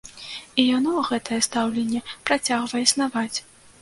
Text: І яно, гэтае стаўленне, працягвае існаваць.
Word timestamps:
І 0.61 0.65
яно, 0.77 0.93
гэтае 1.09 1.39
стаўленне, 1.49 2.01
працягвае 2.31 2.81
існаваць. 2.89 3.37